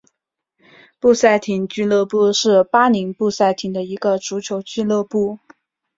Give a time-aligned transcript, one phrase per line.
[0.99, 5.37] 布赛廷俱乐部是巴林布赛廷的一个足球俱乐部。